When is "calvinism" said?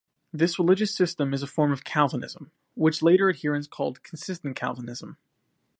1.83-2.49, 4.55-5.17